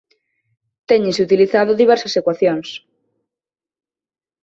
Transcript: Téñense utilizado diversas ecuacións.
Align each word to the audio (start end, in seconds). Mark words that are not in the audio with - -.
Téñense 0.89 1.25
utilizado 1.27 1.79
diversas 1.81 2.13
ecuacións. 2.21 2.69